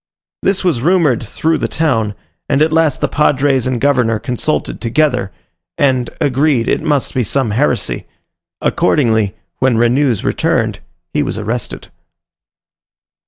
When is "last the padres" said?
2.73-3.67